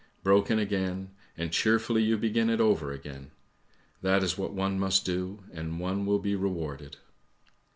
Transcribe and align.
Broken 0.23 0.57
again— 0.57 1.11
and 1.37 1.51
cheerfully 1.51 2.01
you 2.01 2.17
begin 2.17 2.49
it 2.49 2.59
over 2.59 2.91
again. 2.91 3.29
That 4.01 4.23
is 4.23 4.35
what 4.35 4.51
one 4.51 4.79
must 4.79 5.05
do 5.05 5.43
and 5.53 5.79
one 5.79 6.07
will 6.07 6.17
be 6.17 6.35
rewarded 6.35 6.97